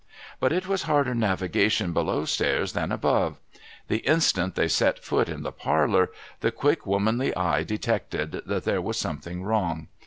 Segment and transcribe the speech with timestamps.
[0.39, 3.37] But it was harder navigation below stairs than above.
[3.87, 8.81] The instant they set foot in the parlour the quick, womanly eye detected that there
[8.81, 9.89] was something wrong.